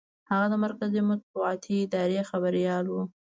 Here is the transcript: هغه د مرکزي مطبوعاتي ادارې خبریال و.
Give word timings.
هغه 0.29 0.45
د 0.51 0.55
مرکزي 0.65 1.01
مطبوعاتي 1.11 1.75
ادارې 1.85 2.27
خبریال 2.29 2.85
و. 2.89 2.95